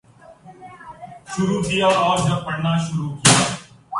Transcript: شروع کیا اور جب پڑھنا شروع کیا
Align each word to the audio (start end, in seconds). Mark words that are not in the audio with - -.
شروع 1.33 1.61
کیا 1.63 1.87
اور 1.87 2.17
جب 2.17 2.45
پڑھنا 2.45 2.75
شروع 2.87 3.15
کیا 3.15 3.39